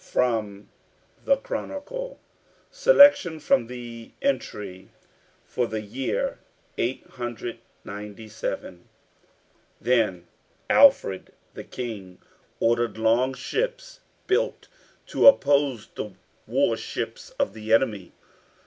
FROM 0.03 0.67
THE 1.25 1.37
'CHRONICLE' 1.37 2.19
Selection 2.71 3.39
from 3.39 3.67
the 3.67 4.13
entry 4.23 4.89
for 5.45 5.67
the 5.67 5.81
year 5.81 6.39
897 6.79 8.89
Then 9.79 10.25
Alfred, 10.71 11.31
the 11.53 11.63
King, 11.63 12.17
ordered 12.59 12.97
long 12.97 13.35
ships 13.35 13.99
built 14.25 14.67
to 15.05 15.27
oppose 15.27 15.85
the 15.93 16.15
war 16.47 16.75
ships 16.75 17.29
of 17.37 17.53
the 17.53 17.71
enemy. 17.71 18.13